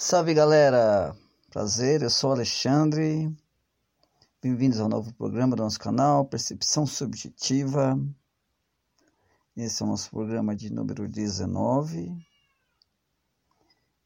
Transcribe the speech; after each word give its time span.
Salve 0.00 0.32
galera! 0.32 1.12
Prazer, 1.50 2.02
eu 2.02 2.08
sou 2.08 2.30
Alexandre. 2.30 3.36
Bem-vindos 4.40 4.78
ao 4.78 4.88
novo 4.88 5.12
programa 5.12 5.56
do 5.56 5.62
nosso 5.64 5.80
canal 5.80 6.24
Percepção 6.24 6.86
Subjetiva. 6.86 7.98
Esse 9.56 9.82
é 9.82 9.84
o 9.84 9.88
nosso 9.88 10.08
programa 10.08 10.54
de 10.54 10.72
número 10.72 11.08
19. 11.08 12.16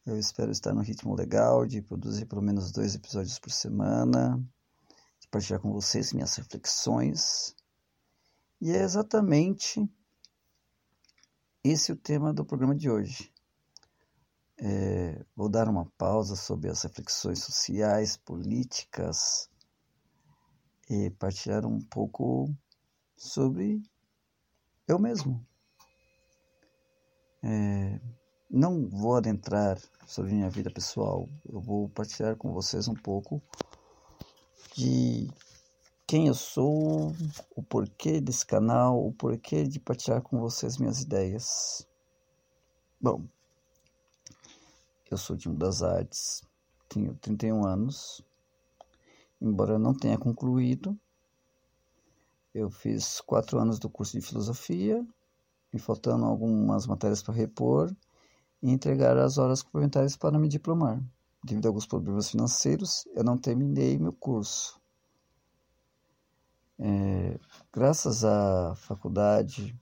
Eu 0.06 0.18
espero 0.18 0.50
estar 0.50 0.72
no 0.72 0.80
ritmo 0.80 1.14
legal 1.14 1.66
de 1.66 1.82
produzir 1.82 2.24
pelo 2.24 2.40
menos 2.40 2.72
dois 2.72 2.94
episódios 2.94 3.38
por 3.38 3.50
semana, 3.50 4.42
de 5.20 5.28
partilhar 5.28 5.60
com 5.60 5.74
vocês 5.74 6.14
minhas 6.14 6.34
reflexões. 6.36 7.54
E 8.62 8.72
é 8.72 8.82
exatamente 8.82 9.86
esse 11.62 11.92
o 11.92 11.96
tema 11.96 12.32
do 12.32 12.46
programa 12.46 12.74
de 12.74 12.88
hoje 12.88 13.31
é, 14.64 15.20
vou 15.34 15.48
dar 15.48 15.68
uma 15.68 15.86
pausa 15.98 16.36
sobre 16.36 16.70
as 16.70 16.82
reflexões 16.82 17.40
sociais, 17.40 18.16
políticas 18.16 19.50
e 20.88 21.10
partilhar 21.10 21.66
um 21.66 21.80
pouco 21.80 22.48
sobre 23.16 23.82
eu 24.86 25.00
mesmo. 25.00 25.44
É, 27.42 28.00
não 28.48 28.88
vou 28.88 29.16
adentrar 29.16 29.80
sobre 30.06 30.32
minha 30.32 30.48
vida 30.48 30.70
pessoal, 30.70 31.28
eu 31.44 31.60
vou 31.60 31.88
partilhar 31.88 32.36
com 32.36 32.52
vocês 32.52 32.86
um 32.86 32.94
pouco 32.94 33.42
de 34.76 35.28
quem 36.06 36.28
eu 36.28 36.34
sou, 36.34 37.12
o 37.56 37.62
porquê 37.64 38.20
desse 38.20 38.46
canal, 38.46 39.04
o 39.04 39.12
porquê 39.12 39.64
de 39.64 39.80
partilhar 39.80 40.22
com 40.22 40.38
vocês 40.38 40.78
minhas 40.78 41.00
ideias. 41.00 41.84
Bom, 43.00 43.26
eu 45.12 45.18
sou 45.18 45.36
time 45.36 45.56
das 45.56 45.82
artes, 45.82 46.42
tenho 46.88 47.14
31 47.16 47.66
anos, 47.66 48.24
embora 49.40 49.74
eu 49.74 49.78
não 49.78 49.94
tenha 49.94 50.16
concluído. 50.16 50.98
Eu 52.54 52.70
fiz 52.70 53.20
quatro 53.20 53.58
anos 53.58 53.78
do 53.78 53.90
curso 53.90 54.18
de 54.18 54.24
filosofia, 54.24 55.06
me 55.72 55.78
faltando 55.78 56.24
algumas 56.24 56.86
matérias 56.86 57.22
para 57.22 57.34
repor 57.34 57.94
e 58.62 58.70
entregar 58.70 59.16
as 59.18 59.38
horas 59.38 59.62
complementares 59.62 60.16
para 60.16 60.38
me 60.38 60.48
diplomar. 60.48 61.02
Devido 61.44 61.66
a 61.66 61.68
alguns 61.68 61.86
problemas 61.86 62.30
financeiros, 62.30 63.06
eu 63.14 63.24
não 63.24 63.36
terminei 63.36 63.98
meu 63.98 64.12
curso. 64.12 64.80
É, 66.78 67.38
graças 67.72 68.24
à 68.24 68.74
faculdade, 68.76 69.76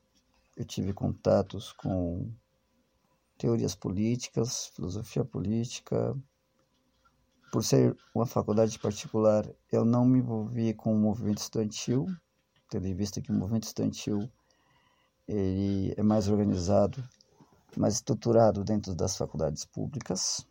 eu 0.57 0.65
tive 0.65 0.93
contatos 0.93 1.73
com 1.73 2.31
teorias 3.41 3.75
políticas, 3.75 4.67
filosofia 4.67 5.25
política. 5.25 6.15
Por 7.51 7.65
ser 7.65 7.97
uma 8.15 8.27
faculdade 8.27 8.79
particular, 8.79 9.51
eu 9.73 9.83
não 9.83 10.05
me 10.05 10.19
envolvi 10.19 10.75
com 10.75 10.95
o 10.95 10.99
movimento 10.99 11.39
estudantil, 11.39 12.07
tendo 12.69 12.87
em 12.87 12.95
vista 12.95 13.21
que 13.21 13.33
o 13.33 13.35
movimento 13.35 13.65
estudantil 13.65 14.31
ele 15.27 15.95
é 15.97 16.03
mais 16.03 16.29
organizado, 16.29 17.03
mais 17.77 17.95
estruturado 17.95 18.63
dentro 18.63 18.95
das 18.95 19.17
faculdades 19.17 19.65
públicas. 19.65 20.47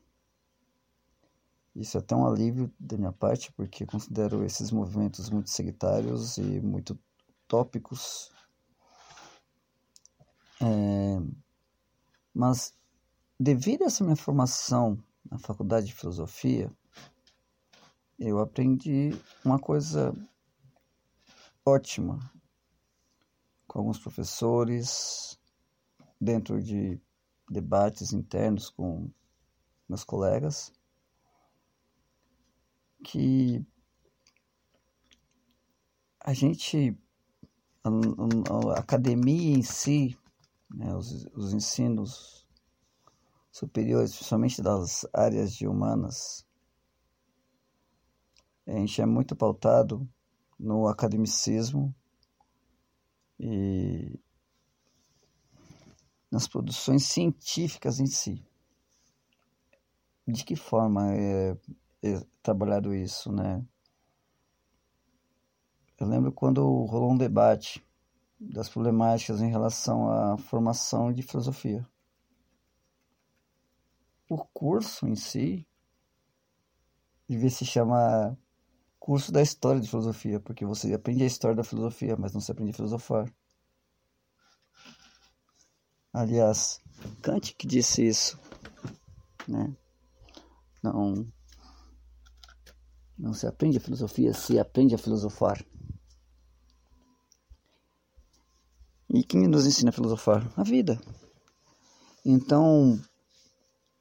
Isso 1.75 1.95
é 1.95 1.99
até 1.99 2.15
um 2.15 2.25
alívio 2.25 2.73
da 2.79 2.97
minha 2.97 3.13
parte, 3.13 3.51
porque 3.53 3.85
considero 3.85 4.43
esses 4.43 4.71
movimentos 4.71 5.29
muito 5.29 5.51
sectários 5.51 6.37
e 6.37 6.59
muito 6.59 6.99
tópicos. 7.47 8.31
É, 10.61 11.21
mas 12.33 12.73
Devido 13.41 13.83
a 13.83 13.85
essa 13.85 14.03
minha 14.03 14.17
formação 14.17 15.01
na 15.31 15.39
faculdade 15.39 15.85
de 15.85 15.93
filosofia, 15.93 16.69
eu 18.19 18.37
aprendi 18.37 19.11
uma 19.45 19.57
coisa 19.57 20.13
ótima 21.65 22.19
com 23.65 23.79
alguns 23.79 23.97
professores, 23.97 25.39
dentro 26.19 26.61
de 26.61 26.99
debates 27.49 28.11
internos 28.11 28.69
com 28.69 29.09
meus 29.87 30.03
colegas, 30.03 30.73
que 33.05 33.65
a 36.19 36.33
gente, 36.33 36.93
a, 37.85 37.89
a, 38.73 38.79
academia 38.79 39.57
em 39.57 39.63
si, 39.63 40.19
né, 40.69 40.93
os, 40.93 41.25
os 41.27 41.53
ensinos 41.53 42.38
superiores, 43.59 44.15
principalmente 44.15 44.61
das 44.61 45.05
áreas 45.13 45.53
de 45.53 45.67
humanas, 45.67 46.45
a 48.65 48.71
gente 48.71 49.01
é 49.01 49.05
muito 49.05 49.35
pautado 49.35 50.07
no 50.57 50.87
academicismo 50.87 51.93
e 53.37 54.17
nas 56.31 56.47
produções 56.47 57.03
científicas 57.05 57.99
em 57.99 58.05
si. 58.05 58.45
De 60.25 60.45
que 60.45 60.55
forma 60.55 61.13
é, 61.15 61.57
é 62.03 62.21
trabalhado 62.41 62.93
isso, 62.93 63.31
né? 63.31 63.65
Eu 65.99 66.07
lembro 66.07 66.31
quando 66.31 66.61
rolou 66.85 67.11
um 67.11 67.17
debate 67.17 67.83
das 68.39 68.69
problemáticas 68.69 69.41
em 69.41 69.49
relação 69.49 70.09
à 70.09 70.37
formação 70.37 71.11
de 71.11 71.23
filosofia 71.23 71.85
o 74.29 74.37
curso 74.53 75.07
em 75.07 75.15
si 75.15 75.67
devia 77.27 77.49
se 77.49 77.65
chamar 77.65 78.37
curso 78.99 79.31
da 79.31 79.41
história 79.41 79.81
de 79.81 79.89
filosofia, 79.89 80.39
porque 80.39 80.65
você 80.65 80.93
aprende 80.93 81.23
a 81.23 81.27
história 81.27 81.55
da 81.55 81.63
filosofia, 81.63 82.15
mas 82.15 82.31
não 82.31 82.39
se 82.39 82.51
aprende 82.51 82.71
a 82.71 82.75
filosofar. 82.75 83.33
Aliás, 86.13 86.79
Kant 87.21 87.55
que 87.55 87.67
disse 87.67 88.05
isso, 88.05 88.39
né? 89.47 89.75
Não, 90.83 91.27
não 93.17 93.33
se 93.33 93.47
aprende 93.47 93.77
a 93.77 93.81
filosofia, 93.81 94.33
se 94.33 94.59
aprende 94.59 94.95
a 94.95 94.97
filosofar. 94.97 95.63
E 99.09 99.23
quem 99.23 99.47
nos 99.47 99.65
ensina 99.65 99.89
a 99.89 99.93
filosofar? 99.93 100.51
A 100.55 100.63
vida. 100.63 100.99
Então, 102.23 102.99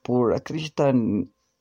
por 0.08 0.32
acreditar 0.32 0.94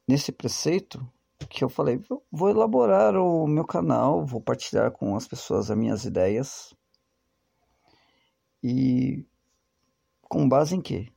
nesse 0.08 0.32
preceito 0.32 1.06
que 1.50 1.66
eu 1.66 1.68
falei, 1.68 2.00
vou 2.32 2.50
elaborar 2.50 3.14
o 3.18 3.46
meu 3.46 3.66
canal, 3.66 4.26
vou 4.26 4.40
partilhar 4.40 4.90
com 4.90 5.18
as 5.18 5.28
pessoas 5.28 5.70
as 5.70 5.78
minhas 5.78 6.06
ideias. 6.06 6.74
E 8.64 9.26
com 10.22 10.48
base 10.48 10.78
em 10.78 10.82
quê? 10.82 11.12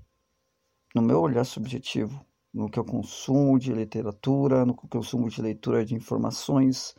No 0.92 1.02
meu 1.02 1.20
olhar 1.20 1.44
subjetivo, 1.44 2.26
no 2.52 2.68
que 2.68 2.80
eu 2.80 2.84
consumo 2.84 3.60
de 3.60 3.72
literatura, 3.72 4.66
no 4.66 4.76
que 4.76 4.86
eu 4.86 4.90
consumo 4.90 5.30
de 5.30 5.40
leitura 5.40 5.84
de 5.84 5.94
informações, 5.94 6.96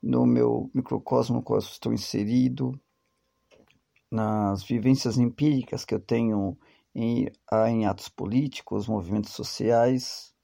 no 0.00 0.24
meu 0.24 0.70
microcosmo 0.72 1.38
no 1.38 1.42
qual 1.42 1.58
eu 1.58 1.64
estou 1.64 1.92
inserido, 1.92 2.80
nas 4.08 4.62
vivências 4.62 5.18
empíricas 5.18 5.84
que 5.84 5.96
eu 5.96 6.00
tenho 6.00 6.56
em, 7.00 7.30
em 7.68 7.86
atos 7.86 8.08
políticos, 8.08 8.88
movimentos 8.88 9.32
sociais. 9.32 10.34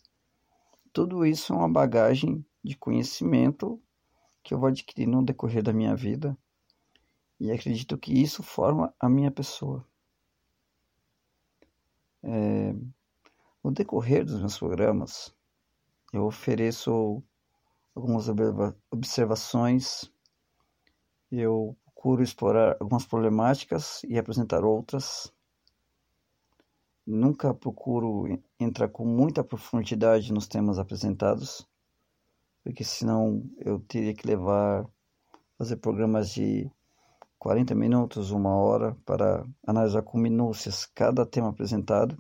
Tudo 0.93 1.27
isso 1.27 1.53
é 1.53 1.57
uma 1.57 1.69
bagagem 1.69 2.47
de 2.63 2.77
conhecimento 2.77 3.83
que 4.41 4.55
eu 4.55 4.59
vou 4.59 4.69
adquirir 4.69 5.09
no 5.09 5.25
decorrer 5.25 5.65
da 5.65 5.73
minha 5.73 5.97
vida 5.97 6.39
e 7.41 7.51
acredito 7.51 7.99
que 7.99 8.13
isso 8.13 8.41
forma 8.41 8.95
a 9.01 9.09
minha 9.09 9.33
pessoa. 9.33 9.85
É, 12.23 12.73
no 13.63 13.73
decorrer 13.73 14.25
dos 14.25 14.39
meus 14.39 14.57
programas, 14.57 15.35
eu 16.13 16.25
ofereço 16.25 17.21
algumas 17.97 18.27
observações, 18.93 20.09
eu 21.33 21.77
procuro 21.85 22.23
explorar 22.23 22.77
algumas 22.79 23.05
problemáticas 23.05 24.05
e 24.05 24.17
apresentar 24.17 24.65
outras 24.65 25.34
Nunca 27.07 27.53
procuro 27.53 28.27
entrar 28.59 28.89
com 28.89 29.05
muita 29.05 29.45
profundidade 29.45 30.33
nos 30.33 30.49
temas 30.49 30.79
apresentados, 30.79 31.67
porque 32.63 32.83
senão 32.83 33.45
eu 33.59 33.79
teria 33.81 34.15
que 34.15 34.27
levar, 34.27 34.89
fazer 35.59 35.77
programas 35.77 36.31
de 36.31 36.71
40 37.39 37.75
minutos, 37.75 38.31
uma 38.31 38.57
hora, 38.57 38.97
para 39.05 39.47
analisar 39.67 40.01
com 40.01 40.17
minúcias 40.17 40.87
cada 40.87 41.27
tema 41.27 41.51
apresentado. 41.51 42.17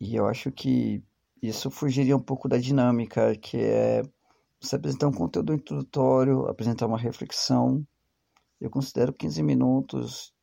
E 0.00 0.16
eu 0.16 0.26
acho 0.26 0.50
que 0.50 1.04
isso 1.42 1.70
fugiria 1.70 2.16
um 2.16 2.22
pouco 2.22 2.48
da 2.48 2.56
dinâmica, 2.56 3.36
que 3.36 3.58
é 3.58 4.02
você 4.58 4.76
apresentar 4.76 5.08
um 5.08 5.12
conteúdo 5.12 5.52
introdutório, 5.52 6.46
apresentar 6.46 6.86
uma 6.86 6.96
reflexão. 6.96 7.86
Eu 8.58 8.70
considero 8.70 9.12
15 9.12 9.42
minutos 9.42 10.34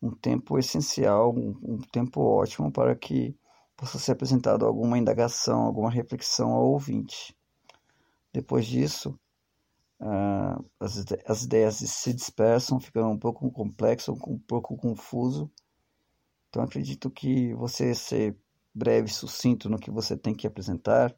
um 0.00 0.10
tempo 0.10 0.58
essencial, 0.58 1.34
um, 1.34 1.58
um 1.62 1.78
tempo 1.78 2.20
ótimo 2.20 2.70
para 2.70 2.94
que 2.94 3.36
possa 3.76 3.98
ser 3.98 4.12
apresentado 4.12 4.64
alguma 4.64 4.98
indagação, 4.98 5.62
alguma 5.62 5.90
reflexão 5.90 6.52
ao 6.52 6.64
ouvinte. 6.64 7.36
Depois 8.32 8.66
disso, 8.66 9.18
uh, 10.00 10.64
as, 10.80 11.04
as 11.26 11.42
ideias 11.42 11.76
se 11.76 12.12
dispersam, 12.12 12.80
ficam 12.80 13.12
um 13.12 13.18
pouco 13.18 13.50
complexo, 13.50 14.12
um 14.12 14.38
pouco 14.38 14.76
confuso. 14.76 15.50
Então 16.48 16.62
acredito 16.62 17.10
que 17.10 17.54
você 17.54 17.94
ser 17.94 18.36
breve, 18.74 19.08
sucinto 19.08 19.68
no 19.68 19.78
que 19.78 19.90
você 19.90 20.16
tem 20.16 20.34
que 20.34 20.46
apresentar 20.46 21.14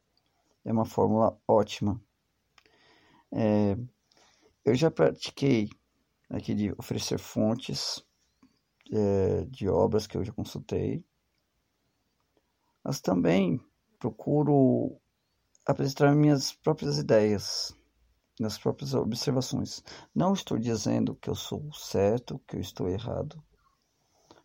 é 0.64 0.72
uma 0.72 0.84
fórmula 0.84 1.36
ótima. 1.46 2.00
É, 3.32 3.76
eu 4.64 4.74
já 4.74 4.90
pratiquei 4.90 5.68
aqui 6.28 6.54
de 6.54 6.72
oferecer 6.78 7.18
fontes 7.18 8.04
é, 8.92 9.44
de 9.44 9.68
obras 9.68 10.06
que 10.06 10.16
eu 10.16 10.24
já 10.24 10.32
consultei, 10.32 11.04
mas 12.82 13.00
também 13.00 13.60
procuro 13.98 15.00
apresentar 15.66 16.14
minhas 16.14 16.52
próprias 16.52 16.98
ideias, 16.98 17.76
minhas 18.38 18.56
próprias 18.56 18.94
observações. 18.94 19.82
Não 20.14 20.32
estou 20.32 20.58
dizendo 20.58 21.14
que 21.16 21.28
eu 21.28 21.34
sou 21.34 21.72
certo, 21.72 22.40
que 22.46 22.56
eu 22.56 22.60
estou 22.60 22.88
errado, 22.88 23.42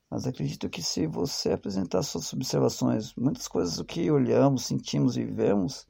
mas 0.09 0.27
acredito 0.27 0.69
que 0.69 0.83
se 0.83 1.07
você 1.07 1.53
apresentar 1.53 2.03
suas 2.03 2.31
observações, 2.33 3.15
muitas 3.15 3.47
coisas 3.47 3.77
do 3.77 3.85
que 3.85 4.11
olhamos, 4.11 4.65
sentimos 4.65 5.17
e 5.17 5.25
vivemos 5.25 5.87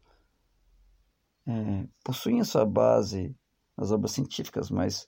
é, 1.45 1.87
possuem 2.03 2.39
a 2.39 2.45
sua 2.45 2.65
base 2.65 3.35
nas 3.77 3.91
obras 3.91 4.11
científicas, 4.11 4.69
mas 4.69 5.07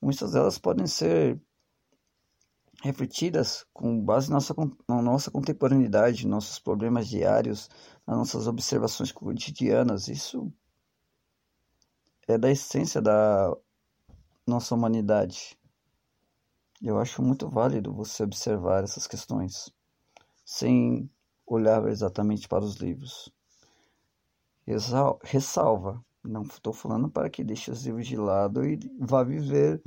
muitas 0.00 0.32
delas 0.32 0.58
podem 0.58 0.86
ser 0.86 1.40
refletidas 2.82 3.66
com 3.72 4.00
base 4.00 4.28
na 4.28 4.36
nossa, 4.36 4.54
na 4.88 5.02
nossa 5.02 5.30
contemporaneidade, 5.30 6.26
nossos 6.26 6.58
problemas 6.58 7.08
diários, 7.08 7.68
nas 8.06 8.16
nossas 8.16 8.46
observações 8.46 9.10
cotidianas. 9.12 10.08
Isso 10.08 10.52
é 12.28 12.36
da 12.36 12.50
essência 12.50 13.00
da 13.00 13.56
nossa 14.46 14.74
humanidade. 14.74 15.58
Eu 16.82 16.98
acho 16.98 17.22
muito 17.22 17.48
válido 17.48 17.92
você 17.92 18.22
observar 18.22 18.84
essas 18.84 19.06
questões, 19.06 19.72
sem 20.44 21.10
olhar 21.46 21.86
exatamente 21.88 22.46
para 22.46 22.64
os 22.64 22.76
livros. 22.76 23.32
Ressalva, 25.22 26.04
não 26.22 26.42
estou 26.42 26.72
falando 26.72 27.08
para 27.08 27.30
que 27.30 27.44
deixe 27.44 27.70
os 27.70 27.86
livros 27.86 28.06
de 28.06 28.16
lado 28.16 28.64
e 28.64 28.78
vá 28.98 29.22
viver, 29.22 29.80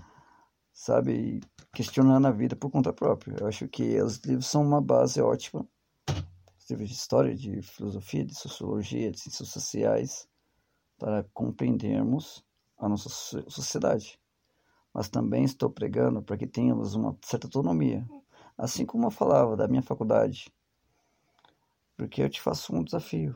sabe, 0.73 1.41
questionando 1.73 2.27
a 2.27 2.31
vida 2.31 2.55
por 2.55 2.69
conta 2.69 2.93
própria. 2.93 3.37
Eu 3.39 3.47
acho 3.47 3.67
que 3.67 4.01
os 4.01 4.17
livros 4.19 4.47
são 4.47 4.61
uma 4.61 4.81
base 4.81 5.21
ótima. 5.21 5.67
Os 6.57 6.69
livros 6.69 6.89
de 6.89 6.95
história, 6.95 7.35
de 7.35 7.61
filosofia, 7.61 8.25
de 8.25 8.35
sociologia, 8.35 9.11
de 9.11 9.19
ciências 9.19 9.49
sociais, 9.49 10.27
para 10.97 11.23
compreendermos 11.33 12.43
a 12.77 12.87
nossa 12.87 13.09
sociedade. 13.09 14.19
Mas 14.93 15.09
também 15.09 15.43
estou 15.43 15.69
pregando 15.69 16.21
para 16.21 16.37
que 16.37 16.47
tenhamos 16.47 16.95
uma 16.95 17.17
certa 17.23 17.47
autonomia. 17.47 18.07
Assim 18.57 18.85
como 18.85 19.07
eu 19.07 19.11
falava 19.11 19.55
da 19.55 19.67
minha 19.67 19.81
faculdade. 19.81 20.51
Porque 21.95 22.21
eu 22.21 22.29
te 22.29 22.41
faço 22.41 22.75
um 22.75 22.83
desafio. 22.83 23.35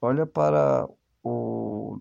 Olha 0.00 0.26
para 0.26 0.88
o 1.22 1.98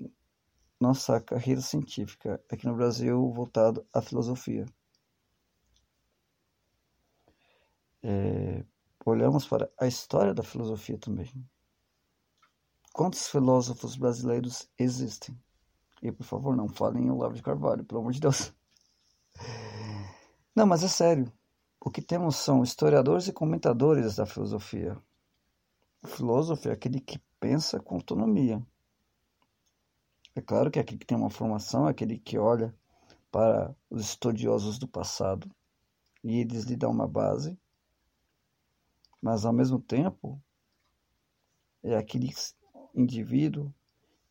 nossa 0.80 1.20
carreira 1.22 1.62
científica 1.62 2.42
aqui 2.52 2.66
no 2.66 2.76
Brasil 2.76 3.32
voltado 3.32 3.86
à 3.94 4.02
filosofia. 4.02 4.66
É, 8.04 8.64
olhamos 9.06 9.48
para 9.48 9.70
a 9.80 9.88
história 9.88 10.34
da 10.34 10.44
filosofia 10.44 10.98
também. 10.98 11.32
Quantos 12.94 13.28
filósofos 13.28 13.96
brasileiros 13.96 14.70
existem? 14.78 15.38
E 16.02 16.12
por 16.12 16.24
favor, 16.24 16.56
não 16.56 16.70
falem 16.70 17.06
em 17.06 17.12
Olavo 17.12 17.34
de 17.34 17.42
Carvalho, 17.42 17.84
pelo 17.84 18.02
amor 18.02 18.14
de 18.14 18.20
Deus. 18.20 18.54
Não, 20.56 20.66
mas 20.66 20.84
é 20.84 20.88
sério. 20.88 21.32
O 21.80 21.90
que 21.92 22.02
temos 22.02 22.38
são 22.38 22.64
historiadores 22.64 23.28
e 23.28 23.34
comentadores 23.34 24.16
da 24.16 24.26
filosofia. 24.26 24.98
O 26.02 26.08
filósofo 26.08 26.70
é 26.70 26.72
aquele 26.72 27.00
que 27.00 27.20
pensa 27.40 27.80
com 27.80 27.96
autonomia. 27.96 28.66
É 30.36 30.42
claro 30.42 30.70
que 30.70 30.78
aquele 30.78 31.00
que 31.00 31.06
tem 31.06 31.18
uma 31.18 31.30
formação 31.30 31.88
é 31.88 31.92
aquele 31.92 32.20
que 32.20 32.38
olha 32.38 32.76
para 33.32 33.74
os 33.90 34.02
estudiosos 34.02 34.78
do 34.78 34.86
passado 34.86 35.50
e 36.22 36.40
eles 36.40 36.66
lhe 36.66 36.76
dão 36.76 36.92
uma 36.92 37.08
base, 37.08 37.58
mas 39.22 39.46
ao 39.46 39.54
mesmo 39.54 39.80
tempo 39.80 40.42
é 41.82 41.96
aquele 41.96 42.34
indivíduo 42.94 43.74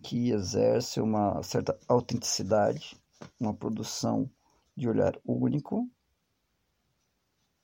que 0.03 0.31
exerce 0.31 1.01
uma 1.01 1.43
certa 1.43 1.79
autenticidade, 1.89 3.01
uma 3.41 3.55
produção 3.55 4.31
de 4.77 4.87
olhar 4.87 5.19
único, 5.25 5.89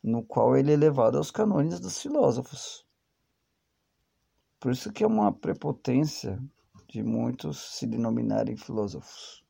no 0.02 0.22
qual 0.24 0.56
ele 0.56 0.72
é 0.72 0.76
levado 0.76 1.18
aos 1.18 1.30
canones 1.30 1.78
dos 1.78 2.00
filósofos. 2.00 2.86
Por 4.58 4.72
isso 4.72 4.90
que 4.90 5.04
é 5.04 5.06
uma 5.06 5.30
prepotência 5.30 6.42
de 6.90 7.04
muitos 7.04 7.76
se 7.76 7.86
denominarem 7.86 8.56
filósofos. 8.56 9.44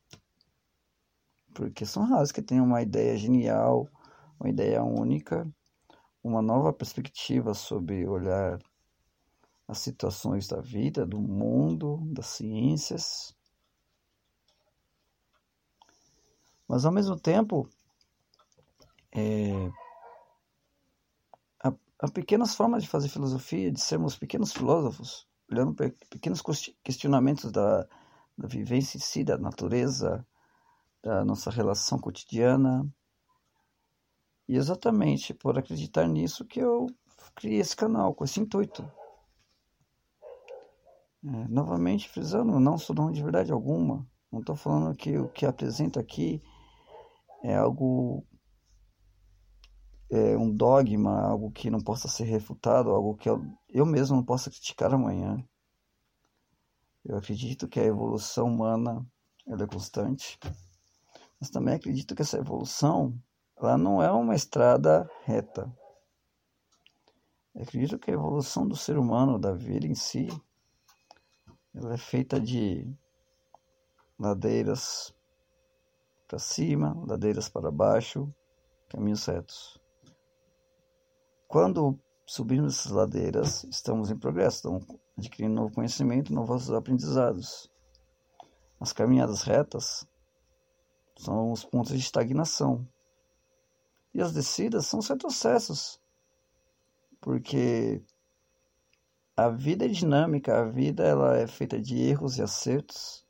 Porque 1.53 1.85
são 1.85 2.05
raros 2.05 2.31
que 2.31 2.41
têm 2.41 2.61
uma 2.61 2.81
ideia 2.81 3.17
genial, 3.17 3.89
uma 4.39 4.49
ideia 4.49 4.83
única, 4.83 5.51
uma 6.23 6.41
nova 6.41 6.71
perspectiva 6.71 7.53
sobre 7.53 8.07
olhar 8.07 8.59
as 9.67 9.79
situações 9.79 10.47
da 10.47 10.61
vida, 10.61 11.05
do 11.05 11.19
mundo, 11.19 11.99
das 12.13 12.27
ciências. 12.27 13.35
Mas 16.67 16.85
ao 16.85 16.91
mesmo 16.91 17.19
tempo, 17.19 17.67
é, 19.11 19.71
há, 21.63 21.73
há 21.99 22.11
pequenas 22.11 22.53
formas 22.53 22.83
de 22.83 22.89
fazer 22.89 23.09
filosofia, 23.09 23.71
de 23.71 23.81
sermos 23.81 24.15
pequenos 24.15 24.53
filósofos 24.53 25.27
olhando 25.51 25.73
para 25.73 25.91
pequenos 26.09 26.41
questionamentos 26.83 27.51
da, 27.51 27.87
da 28.37 28.47
vivência 28.47 28.97
em 28.97 29.01
si, 29.01 29.23
da 29.23 29.37
natureza, 29.37 30.25
da 31.03 31.25
nossa 31.25 31.51
relação 31.51 31.99
cotidiana. 31.99 32.87
E 34.47 34.55
exatamente 34.55 35.33
por 35.33 35.57
acreditar 35.57 36.07
nisso 36.07 36.45
que 36.45 36.59
eu 36.59 36.87
criei 37.35 37.59
esse 37.59 37.75
canal, 37.75 38.13
com 38.13 38.23
esse 38.23 38.39
intuito. 38.39 38.89
É, 41.23 41.47
novamente 41.47 42.09
frisando, 42.09 42.59
não 42.59 42.77
sou 42.77 42.95
dono 42.95 43.11
de 43.11 43.21
verdade 43.21 43.51
alguma. 43.51 44.07
Não 44.31 44.39
estou 44.39 44.55
falando 44.55 44.95
que 44.95 45.17
o 45.17 45.29
que 45.29 45.45
apresento 45.45 45.99
aqui 45.99 46.41
é 47.43 47.55
algo 47.55 48.25
é, 50.11 50.37
um 50.37 50.53
dogma, 50.53 51.21
algo 51.21 51.51
que 51.51 51.69
não 51.69 51.79
possa 51.79 52.07
ser 52.07 52.25
refutado, 52.25 52.89
algo 52.89 53.15
que 53.15 53.29
eu, 53.29 53.41
eu 53.69 53.85
mesmo 53.85 54.17
não 54.17 54.23
possa 54.23 54.49
criticar 54.49 54.93
amanhã. 54.93 55.43
Eu 57.03 57.17
acredito 57.17 57.67
que 57.67 57.79
a 57.79 57.85
evolução 57.85 58.47
humana 58.47 59.05
ela 59.47 59.63
é 59.63 59.67
constante, 59.67 60.39
mas 61.39 61.49
também 61.49 61.75
acredito 61.75 62.15
que 62.15 62.21
essa 62.21 62.37
evolução 62.37 63.19
ela 63.57 63.77
não 63.77 64.01
é 64.01 64.11
uma 64.11 64.35
estrada 64.35 65.09
reta. 65.23 65.71
Eu 67.53 67.63
acredito 67.63 67.99
que 67.99 68.11
a 68.11 68.13
evolução 68.13 68.67
do 68.67 68.75
ser 68.75 68.97
humano, 68.97 69.39
da 69.39 69.51
vida 69.51 69.85
em 69.85 69.95
si, 69.95 70.27
ela 71.73 71.93
é 71.93 71.97
feita 71.97 72.39
de 72.39 72.87
ladeiras 74.17 75.13
para 76.27 76.39
cima, 76.39 76.95
ladeiras 77.05 77.49
para 77.49 77.71
baixo, 77.71 78.33
caminhos 78.89 79.25
retos. 79.25 79.81
Quando 81.47 81.99
subimos 82.25 82.79
essas 82.79 82.91
ladeiras, 82.91 83.63
estamos 83.65 84.09
em 84.09 84.17
progresso, 84.17 84.61
adquirindo 85.21 85.53
novo 85.53 85.73
conhecimento, 85.73 86.33
novos 86.33 86.71
aprendizados. 86.71 87.71
As 88.79 88.91
caminhadas 88.91 89.43
retas 89.43 90.07
são 91.15 91.51
os 91.51 91.63
pontos 91.63 91.91
de 91.91 91.99
estagnação. 91.99 92.87
E 94.13 94.21
as 94.21 94.33
descidas 94.33 94.87
são 94.87 94.99
os 94.99 95.07
retrocessos. 95.07 96.01
Porque 97.21 98.03
a 99.37 99.49
vida 99.49 99.85
é 99.85 99.87
dinâmica, 99.87 100.59
a 100.59 100.65
vida 100.65 101.03
ela 101.03 101.37
é 101.37 101.45
feita 101.45 101.79
de 101.79 101.97
erros 102.01 102.37
e 102.37 102.41
acertos. 102.41 103.23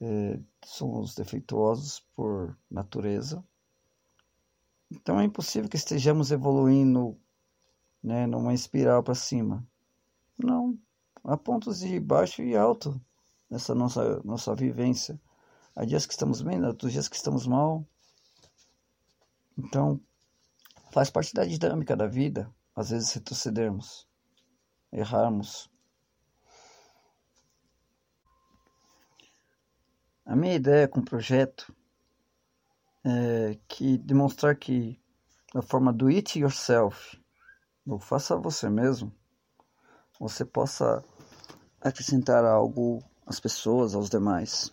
É, 0.00 0.40
somos 0.64 1.14
defeituosos 1.14 2.00
por 2.16 2.58
natureza. 2.68 3.44
Então 4.90 5.20
é 5.20 5.24
impossível 5.24 5.68
que 5.68 5.76
estejamos 5.76 6.32
evoluindo 6.32 7.16
né, 8.02 8.26
numa 8.26 8.54
espiral 8.54 9.02
para 9.02 9.14
cima. 9.14 9.66
Não, 10.38 10.78
há 11.24 11.36
pontos 11.36 11.80
de 11.80 12.00
baixo 12.00 12.42
e 12.42 12.56
alto 12.56 13.00
nessa 13.48 13.74
nossa, 13.74 14.20
nossa 14.24 14.54
vivência. 14.54 15.20
Há 15.74 15.84
dias 15.84 16.06
que 16.06 16.12
estamos 16.12 16.42
bem, 16.42 16.64
outros 16.64 16.92
dias 16.92 17.08
que 17.08 17.16
estamos 17.16 17.46
mal. 17.46 17.86
Então, 19.58 20.00
faz 20.92 21.10
parte 21.10 21.34
da 21.34 21.44
dinâmica 21.44 21.96
da 21.96 22.06
vida. 22.06 22.50
às 22.74 22.90
vezes 22.90 23.12
retrocedermos, 23.12 24.08
errarmos. 24.92 25.70
A 30.24 30.34
minha 30.34 30.54
ideia 30.54 30.88
com 30.88 31.00
o 31.00 31.04
projeto 31.04 31.74
é 33.04 33.58
que 33.68 33.98
demonstrar 33.98 34.56
que 34.56 34.98
da 35.52 35.60
forma 35.60 35.92
do 35.92 36.06
it 36.06 36.38
yourself, 36.38 37.19
ou 37.86 37.98
faça 37.98 38.36
você 38.36 38.68
mesmo, 38.68 39.12
você 40.18 40.44
possa 40.44 41.04
acrescentar 41.80 42.44
algo 42.44 43.02
às 43.26 43.40
pessoas, 43.40 43.94
aos 43.94 44.10
demais. 44.10 44.70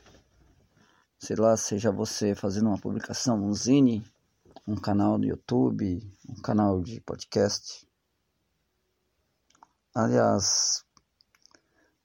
Sei 1.20 1.36
lá, 1.36 1.56
seja 1.58 1.92
você 1.92 2.36
fazendo 2.36 2.68
uma 2.68 2.80
publicação, 2.80 3.44
um 3.44 3.54
zine, 3.54 4.06
um 4.68 4.76
canal 4.76 5.18
no 5.18 5.26
YouTube, 5.26 6.06
um 6.30 6.42
canal 6.42 6.82
de 6.82 7.00
podcast. 7.02 7.88
Aliás, 9.96 10.86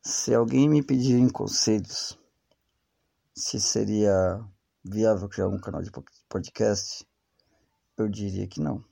se 0.01 0.35
alguém 0.35 0.69
me 0.69 0.83
pedir 0.83 1.31
conselhos 1.31 2.19
se 3.35 3.61
seria 3.61 4.45
viável 4.85 5.29
criar 5.29 5.49
um 5.49 5.59
canal 5.59 5.83
de 5.83 5.91
podcast, 6.29 7.07
eu 7.97 8.09
diria 8.09 8.47
que 8.47 8.61
não. 8.61 8.92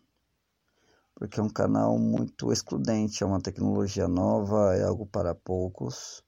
Porque 1.20 1.38
é 1.38 1.42
um 1.42 1.50
canal 1.50 1.98
muito 1.98 2.50
excludente, 2.50 3.22
é 3.22 3.26
uma 3.26 3.42
tecnologia 3.42 4.08
nova, 4.08 4.74
é 4.74 4.84
algo 4.84 5.04
para 5.04 5.34
poucos. 5.34 6.24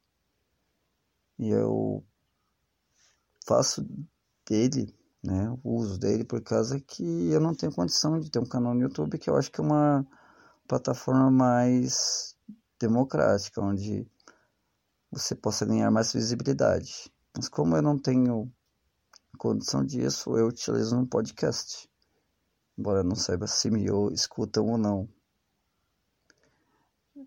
E 1.39 1.49
eu 1.49 2.05
faço 3.47 3.89
dele, 4.47 4.95
né, 5.25 5.51
o 5.65 5.77
uso 5.77 5.99
dele 5.99 6.25
por 6.25 6.43
causa 6.43 6.79
que 6.79 7.31
eu 7.31 7.41
não 7.41 7.55
tenho 7.55 7.73
condição 7.73 8.21
de 8.21 8.31
ter 8.31 8.39
um 8.39 8.45
canal 8.45 8.75
no 8.75 8.83
YouTube, 8.83 9.19
que 9.19 9.31
eu 9.31 9.37
acho 9.37 9.51
que 9.51 9.63
é 9.63 9.65
uma 9.65 10.07
plataforma 10.69 11.31
mais 11.31 12.37
democrática, 12.79 13.63
onde 13.63 14.07
você 15.11 15.35
possa 15.35 15.65
ganhar 15.65 15.91
mais 15.91 16.13
visibilidade. 16.13 17.11
Mas 17.35 17.49
como 17.49 17.75
eu 17.75 17.83
não 17.83 17.99
tenho 17.99 18.53
condição 19.39 19.83
disso, 19.83 20.37
eu 20.37 20.49
utilizo 20.49 20.95
um 20.99 21.07
podcast. 21.07 21.91
Embora 22.77 23.03
não 23.03 23.15
saiba 23.15 23.47
se 23.47 23.71
me 23.71 23.85
escutam 24.13 24.67
ou 24.67 24.79
não. 24.79 25.09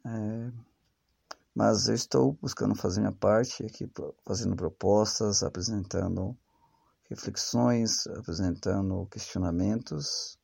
É, 0.05 0.51
mas 1.53 1.87
eu 1.87 1.95
estou 1.95 2.33
buscando 2.33 2.75
fazer 2.75 2.99
minha 2.99 3.11
parte 3.11 3.63
aqui, 3.65 3.89
fazendo 4.25 4.55
propostas, 4.55 5.41
apresentando 5.41 6.37
reflexões, 7.09 8.05
apresentando 8.07 9.05
questionamentos. 9.07 10.37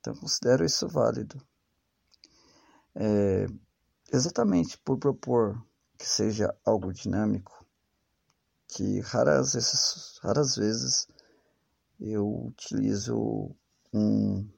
Então 0.00 0.14
considero 0.14 0.64
isso 0.64 0.88
válido. 0.88 1.40
É, 2.94 3.46
exatamente 4.12 4.76
por 4.78 4.98
propor 4.98 5.64
que 5.96 6.06
seja 6.06 6.54
algo 6.64 6.92
dinâmico, 6.92 7.64
que 8.68 9.00
raras 9.00 10.18
raras 10.22 10.56
vezes 10.56 11.06
eu 12.00 12.46
utilizo 12.46 13.54
um, 13.92 14.48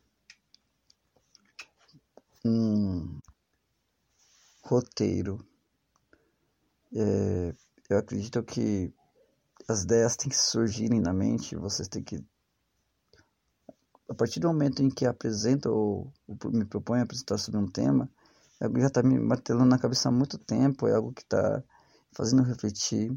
um 2.44 3.18
roteiro. 4.62 5.44
É, 6.94 7.54
eu 7.90 7.98
acredito 7.98 8.42
que 8.42 8.92
as 9.68 9.82
ideias 9.82 10.16
têm 10.16 10.28
que 10.28 10.36
surgirem 10.36 11.00
na 11.00 11.12
mente, 11.12 11.56
vocês 11.56 11.88
têm 11.88 12.02
que. 12.02 12.24
A 14.08 14.14
partir 14.14 14.38
do 14.38 14.48
momento 14.48 14.82
em 14.82 14.90
que 14.90 15.06
apresento 15.06 15.70
ou, 15.70 16.12
me 16.52 16.64
propõe 16.64 17.00
apresentar 17.00 17.38
sobre 17.38 17.58
um 17.58 17.66
tema, 17.66 18.08
é 18.60 18.66
algo 18.66 18.78
já 18.78 18.86
está 18.86 19.02
me 19.02 19.18
martelando 19.18 19.70
na 19.70 19.78
cabeça 19.78 20.08
há 20.08 20.12
muito 20.12 20.38
tempo, 20.38 20.86
é 20.86 20.94
algo 20.94 21.12
que 21.12 21.22
está 21.22 21.62
fazendo 22.12 22.42
refletir. 22.42 23.12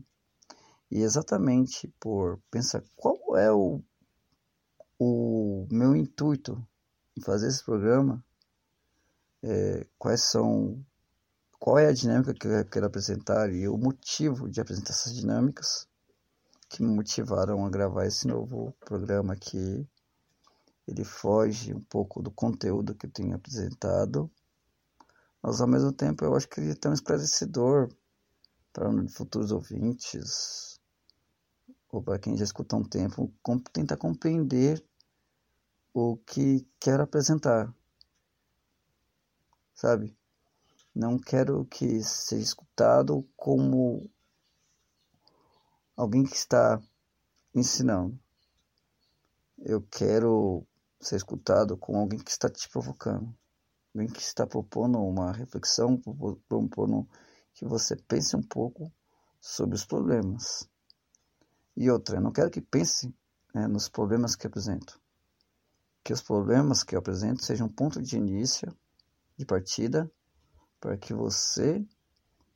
E 0.90 1.02
exatamente 1.02 1.94
por 2.00 2.40
pensar 2.50 2.82
qual 2.96 3.36
é 3.36 3.52
o, 3.52 3.84
o 5.00 5.68
meu 5.72 5.96
intuito 5.96 6.66
em 7.18 7.22
fazer 7.22 7.48
esse 7.48 7.64
programa, 7.64 8.24
é, 9.44 9.86
quais 9.98 10.22
são, 10.22 10.84
qual 11.60 11.78
é 11.78 11.88
a 11.88 11.94
dinâmica 11.94 12.34
que 12.34 12.48
eu 12.48 12.66
quero 12.66 12.86
apresentar 12.86 13.52
e 13.54 13.68
o 13.68 13.78
motivo 13.78 14.50
de 14.50 14.60
apresentar 14.60 14.92
essas 14.92 15.14
dinâmicas 15.14 15.88
que 16.70 16.84
me 16.84 16.94
motivaram 16.94 17.66
a 17.66 17.70
gravar 17.70 18.06
esse 18.06 18.28
novo 18.28 18.74
programa 18.82 19.34
aqui. 19.34 19.88
Ele 20.88 21.04
foge 21.04 21.74
um 21.74 21.82
pouco 21.82 22.22
do 22.22 22.32
conteúdo 22.32 22.96
que 22.96 23.06
eu 23.06 23.12
tenho 23.12 23.36
apresentado, 23.36 24.30
mas 25.42 25.62
ao 25.62 25.68
mesmo 25.68 25.92
tempo 25.92 26.24
eu 26.24 26.36
acho 26.36 26.48
que 26.48 26.60
ele 26.60 26.72
é 26.72 26.76
tão 26.76 26.94
esclarecedor 26.94 27.90
para 28.72 28.90
futuros 29.10 29.52
ouvintes, 29.52 30.77
ou 31.90 32.02
para 32.02 32.20
quem 32.20 32.36
já 32.36 32.44
escuta 32.44 32.76
há 32.76 32.80
um 32.80 32.84
tempo, 32.84 33.32
tentar 33.72 33.98
compreender 33.98 34.84
o 35.94 36.18
que 36.18 36.68
quero 36.80 37.04
apresentar. 37.04 37.74
Sabe? 39.74 40.16
Não 40.94 41.18
quero 41.18 41.66
que 41.66 42.04
seja 42.04 42.44
escutado 42.44 43.28
como 43.36 44.10
alguém 45.96 46.24
que 46.24 46.36
está 46.36 46.82
ensinando. 47.54 48.20
Eu 49.60 49.82
quero 49.82 50.66
ser 51.00 51.16
escutado 51.16 51.78
como 51.78 52.00
alguém 52.00 52.20
que 52.20 52.32
está 52.32 52.50
te 52.50 52.68
provocando. 52.70 53.34
Alguém 53.94 54.10
que 54.10 54.22
está 54.22 54.46
propondo 54.46 55.00
uma 55.00 55.32
reflexão, 55.32 55.98
propondo 56.48 57.08
que 57.54 57.66
você 57.66 57.96
pense 57.96 58.36
um 58.36 58.44
pouco 58.44 58.92
sobre 59.40 59.76
os 59.76 59.86
problemas 59.86 60.70
e 61.78 61.92
outra, 61.92 62.18
eu 62.18 62.22
não 62.22 62.32
quero 62.32 62.50
que 62.50 62.60
pense 62.60 63.14
né, 63.54 63.68
nos 63.68 63.88
problemas 63.88 64.36
que 64.36 64.48
apresento. 64.48 65.00
Que 66.04 66.12
os 66.12 66.24
problemas 66.24 66.82
que 66.82 66.96
eu 66.96 67.00
apresento 67.00 67.46
sejam 67.46 67.68
um 67.68 67.72
ponto 67.72 68.02
de 68.02 68.18
início, 68.18 68.76
de 69.38 69.46
partida, 69.46 70.12
para 70.80 70.98
que 70.98 71.14
você 71.14 71.86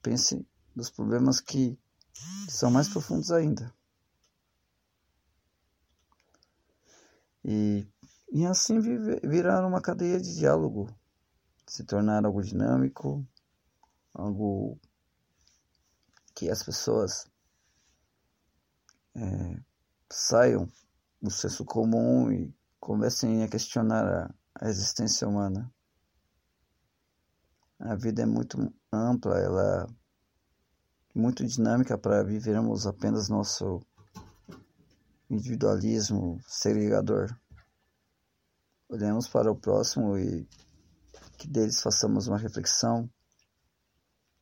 pense 0.02 0.44
nos 0.76 0.90
problemas 0.90 1.40
que 1.40 1.78
são 2.50 2.72
mais 2.72 2.90
profundos 2.90 3.32
ainda. 3.32 3.72
E, 7.46 7.88
e 8.32 8.44
assim 8.48 8.80
virar 8.80 9.64
uma 9.68 9.82
cadeia 9.82 10.20
de 10.20 10.36
diálogo, 10.36 10.90
se 11.68 11.84
tornar 11.84 12.26
algo 12.26 12.42
dinâmico, 12.42 13.24
algo 14.16 14.80
que 16.34 16.50
as 16.50 16.64
pessoas 16.64 17.31
é, 19.16 19.60
saiam 20.10 20.70
do 21.22 21.30
senso 21.30 21.64
comum 21.66 22.32
e 22.32 22.54
comecem 22.80 23.44
a 23.44 23.48
questionar 23.48 24.06
a, 24.06 24.34
a 24.56 24.70
existência 24.70 25.28
humana. 25.28 25.72
A 27.80 27.96
vida 27.96 28.22
é 28.22 28.26
muito 28.26 28.74
ampla, 28.92 29.40
ela 29.40 29.88
é 31.16 31.20
muito 31.20 31.46
dinâmica 31.46 31.98
para 31.98 32.24
vivermos 32.24 32.86
apenas 32.86 33.30
nosso 33.30 33.82
individualismo 35.30 36.40
segregador. 36.48 37.36
Olhemos 38.90 39.28
para 39.28 39.52
o 39.52 39.56
próximo 39.56 40.18
e 40.18 40.48
que 41.38 41.48
deles 41.48 41.82
façamos 41.82 42.28
uma 42.28 42.38
reflexão 42.38 43.10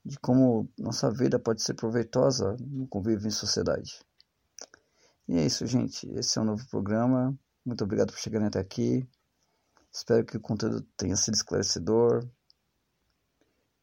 de 0.03 0.17
como 0.19 0.67
nossa 0.77 1.11
vida 1.11 1.39
pode 1.39 1.61
ser 1.61 1.75
proveitosa 1.75 2.57
no 2.59 2.87
convívio 2.87 3.27
em 3.27 3.31
sociedade. 3.31 3.99
E 5.29 5.37
é 5.37 5.45
isso, 5.45 5.63
gente. 5.67 6.09
Esse 6.17 6.39
é 6.39 6.41
um 6.41 6.45
novo 6.45 6.67
programa. 6.69 7.37
Muito 7.63 7.83
obrigado 7.83 8.11
por 8.11 8.17
chegarem 8.17 8.47
até 8.47 8.59
aqui. 8.59 9.07
Espero 9.93 10.25
que 10.25 10.37
o 10.37 10.41
conteúdo 10.41 10.81
tenha 10.97 11.15
sido 11.15 11.35
esclarecedor. 11.35 12.27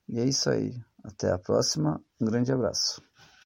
E 0.09 0.19
é 0.19 0.25
isso 0.25 0.51
aí. 0.51 0.75
Até 1.05 1.31
a 1.31 1.39
próxima. 1.39 2.03
Um 2.21 2.27
grande 2.27 2.51
abraço. 2.51 3.01